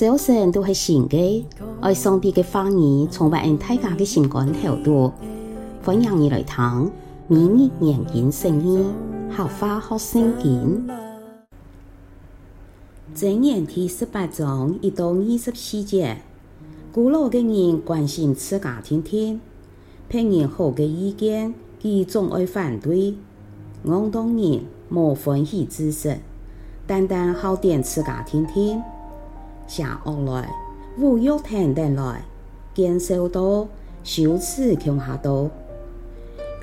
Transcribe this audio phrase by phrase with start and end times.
[0.00, 1.46] 早晨都是新的，
[1.82, 5.12] 爱上帝的话语充满大家的心肝头度，
[5.84, 6.90] 欢迎你来听
[7.28, 8.94] 明日研经圣经，
[9.28, 10.88] 学话学圣经。
[13.14, 16.16] 箴言第十八章一到二十四节，
[16.94, 19.38] 古老的人关心自家听听，
[20.08, 23.16] 别人好的意见，佢总爱反对。
[23.82, 26.16] 我当然无欢喜之识，
[26.86, 28.80] 单单好点自家听听。
[29.70, 30.50] 下恶来，
[30.98, 32.24] 侮辱听得来，
[32.74, 33.68] 见笑多，
[34.02, 35.48] 羞耻恐吓多。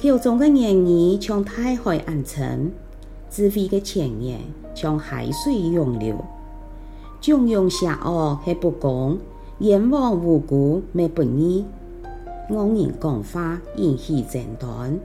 [0.02, 2.70] 口中的言语像大海暗沉，
[3.30, 4.42] 智慧的前言
[4.76, 6.18] 像海水涌流。
[7.22, 9.18] 纵容邪恶系不公，
[9.60, 11.64] 冤枉无辜没不义。
[12.50, 15.00] 恶人讲话引起争端，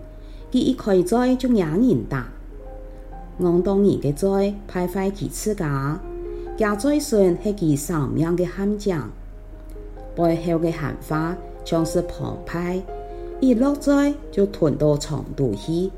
[0.50, 2.26] 佢一开嘴就让人打。
[3.38, 6.00] 我当然嘅嘴败坏佢自家。
[6.62, 8.96] 假嘴唇系其生命的陷阱，
[10.14, 12.80] 背后的闲话像是澎湃，
[13.40, 15.90] 一落在就吞到肠肚去。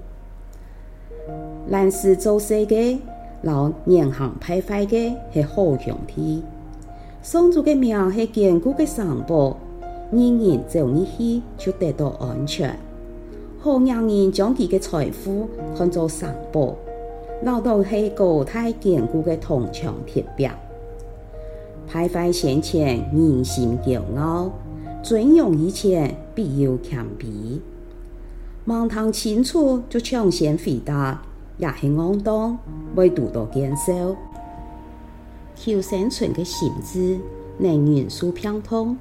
[1.69, 2.99] 男士做事的，
[3.43, 6.43] 老言行派发的系好兄弟。
[7.23, 9.55] 上主的名系坚固的城堡，
[10.11, 12.75] 人人走入去就得到安全。
[13.61, 16.75] 好让人将佢嘅财富看作城堡。
[17.43, 20.49] 老道系高台坚固的铜墙铁壁，
[21.93, 24.51] 败坏先前人心骄傲，
[25.03, 27.61] 尊荣以前必有谦卑。
[28.67, 31.23] 望通清楚就抢先回答，
[31.59, 32.57] 也是戆当
[32.95, 34.17] 未读到见笑。
[35.55, 37.19] 求生存的心智
[37.59, 38.97] 能元素偏通，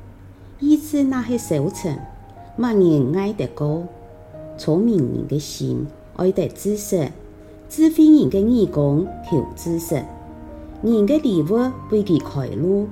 [0.59, 1.97] 意志那些收成，
[2.58, 3.84] 万人爱得高，
[4.58, 5.88] 聪明人的心
[6.18, 7.09] 爱得知识。
[7.75, 9.95] 智慧人的耳光求知识，
[10.83, 12.88] 人的礼物为其开路，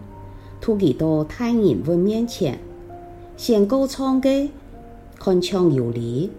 [0.59, 2.57] 突其到他人物面前，
[3.37, 4.49] 先高唱的
[5.20, 6.31] 颤颤有力，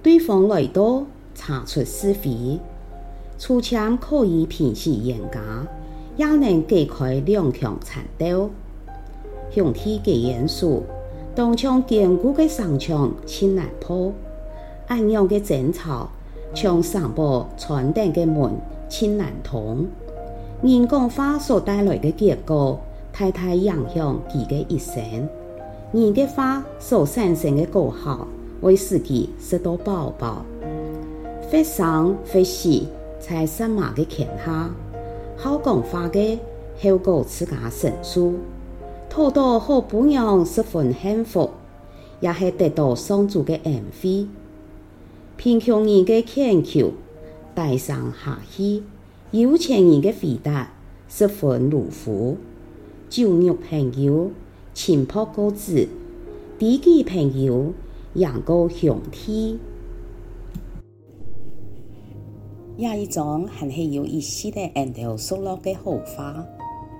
[0.00, 2.60] 对方来到查出是非，
[3.36, 5.66] 出枪可以平息冤家，
[6.16, 8.50] 也能解开两强缠斗。
[9.50, 10.84] 兄弟嘅元素，
[11.34, 14.12] 当像坚固的城墙，轻难破；
[14.86, 16.12] 安样的争吵。
[16.54, 18.52] 像城堡穿顶的门，
[18.88, 19.86] 轻难通。
[20.62, 22.80] 人工花所带来的结果，
[23.12, 25.02] 太太影响其的一生。
[25.92, 28.26] 人的花所产生的果效，
[28.60, 30.44] 会使其得到报报。
[31.50, 32.82] 会生会死，
[33.20, 34.68] 在神马的天下。
[35.36, 36.38] 好讲话的，
[36.82, 38.32] 后果自家承受。
[39.08, 41.48] 讨到好榜样，十分幸福，
[42.20, 44.26] 也是得到上主的恩惠。
[45.38, 46.90] 贫穷人的恳求，
[47.54, 48.82] 大声下气；
[49.30, 50.72] 有钱人的回答，
[51.08, 52.36] 十分如虎。
[53.08, 54.32] 酒肉朋友，
[54.74, 55.86] 亲朋故知；
[56.58, 57.72] 知己朋友，
[58.14, 59.60] 赢过兄弟。
[62.76, 66.44] 也一种还是有意思的恩头所落的好话，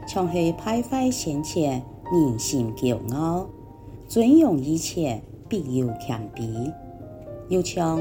[0.06, 1.82] 像是败坏先前，
[2.12, 3.48] 人心骄傲；
[4.06, 6.72] 尊荣以前，必有谦卑。
[7.48, 8.00] 又像。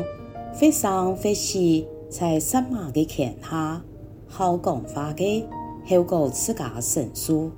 [0.60, 3.80] 会生会死，在神马的权下，
[4.28, 5.46] 好讲话的，
[5.88, 7.52] 后果自家承受。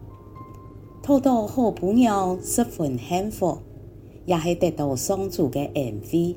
[1.01, 3.59] 讨到好榜样，十分幸福，
[4.25, 6.35] 也是得到上主的恩惠。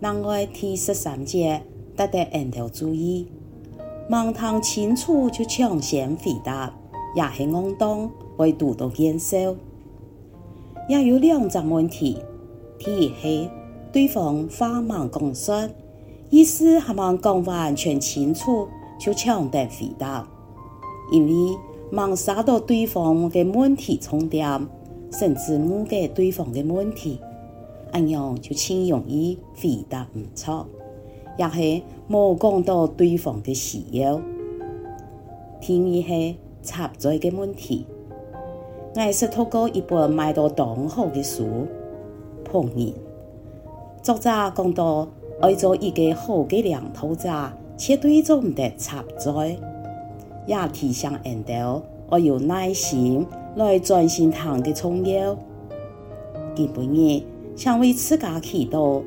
[0.00, 1.62] 另外第十三节，
[1.96, 3.26] 值得恩头注意，
[4.10, 6.74] 望通清楚就抢先回答，
[7.16, 9.56] 也是戆当会读到见笑。
[10.90, 12.18] 也有两个问题，
[12.78, 13.59] 第一是。
[13.92, 15.68] 对方话忙讲说，
[16.30, 18.68] 意思还没讲完全清楚，
[19.00, 20.28] 就抢得回答，
[21.10, 21.58] 因为
[21.90, 24.68] 忙杀到对方的问题重点，
[25.10, 27.18] 甚至误解对方的问题，
[27.90, 30.66] 安样就轻容易回答唔错，
[31.36, 34.20] 也是冇讲到对方的需要。
[35.60, 37.84] 第二是插嘴的问题，
[38.94, 41.66] 我是透过一本买到当好的书，
[42.44, 42.94] 碰见。
[44.02, 45.06] 作者讲到，
[45.42, 47.30] 爱做一个好嘅领导者，
[47.76, 49.58] 绝对做唔得插嘴，
[50.46, 53.26] 也提醒人哋要有耐心
[53.56, 55.36] 来专心听嘅重要。
[56.54, 57.22] 基本嘅，
[57.54, 59.02] 想为自家祈祷，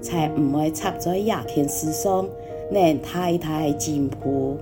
[0.00, 2.24] 才唔会插在亚天事上，
[2.70, 4.56] 能大大进步。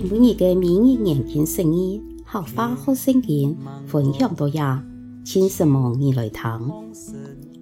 [0.00, 3.56] 每日嘅明日研经释义，客话学圣经，
[3.86, 4.84] 分享到呀，
[5.24, 6.42] 请什么你来听。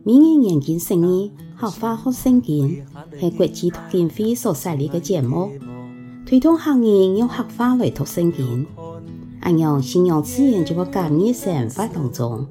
[0.02, 2.82] 明日研经释义，客话学圣经，
[3.20, 5.50] 系国际读经会所设立嘅节目，
[6.26, 8.66] 推动行业用客话来读圣经，
[9.40, 12.46] 按样信仰自然就会加入生活当中。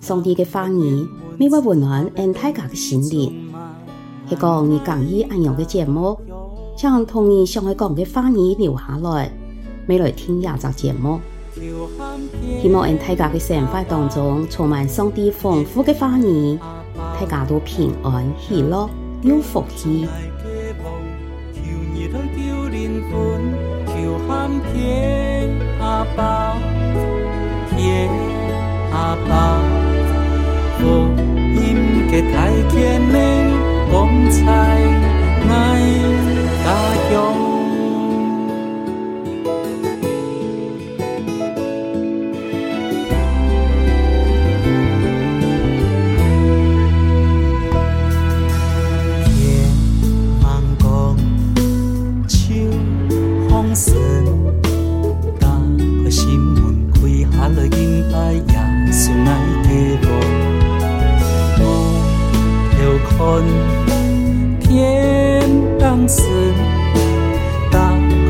[0.00, 1.06] 上帝嘅话语，
[1.38, 3.52] 每晚温暖俺大家嘅心灵。
[4.28, 6.18] 系讲你讲意按样嘅节目。
[6.76, 9.32] 将同你想爱讲嘅话语留下来，
[9.88, 11.18] 未来听廿集节目。
[11.54, 16.58] 希望喺大家嘅生活当中充满上帝丰富嘅话语，
[17.18, 18.88] 大家都平安喜乐
[19.22, 20.06] 有福气
[63.16, 63.20] 气。
[64.60, 65.48] 天
[65.78, 66.22] 当时，
[67.70, 67.78] 打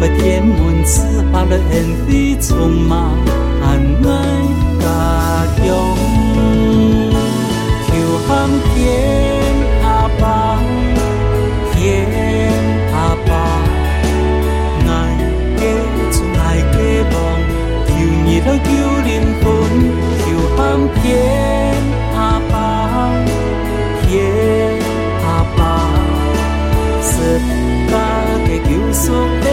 [0.01, 1.03] 开天门，赐
[1.33, 1.75] 下了恩
[2.07, 2.95] 惠，充满
[3.63, 3.65] 爱
[4.81, 4.85] 家
[5.57, 5.65] 乡。
[7.87, 7.89] 求
[8.29, 8.31] 航
[8.75, 8.75] 天
[27.17, 27.41] 實，
[27.89, 27.95] 他
[28.47, 29.46] 嘅叫聲。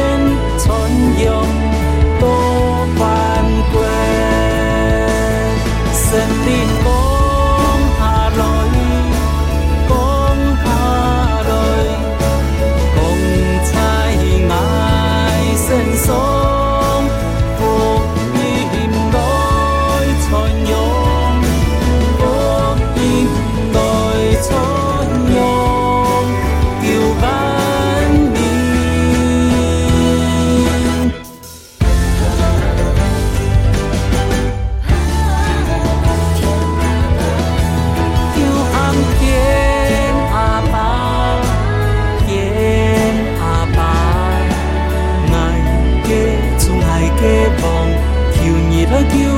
[46.80, 47.94] Ngài kề vòng,
[48.34, 49.34] khiêu nhịp, ái cứu.